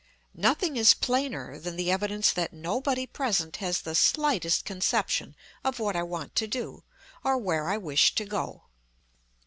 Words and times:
Nothing 0.33 0.77
is 0.77 0.95
plainer 0.95 1.59
than 1.59 1.75
the 1.75 1.91
evidence 1.91 2.33
that 2.33 2.53
nobody 2.53 3.05
present 3.05 3.57
has 3.57 3.81
the 3.81 3.93
slightest 3.93 4.65
conception 4.65 5.35
of 5.63 5.77
what 5.77 5.95
I 5.95 6.01
want 6.01 6.35
to 6.37 6.47
do, 6.47 6.83
or 7.23 7.37
where 7.37 7.69
I 7.69 7.77
wish 7.77 8.15
to 8.15 8.25
go. 8.25 8.63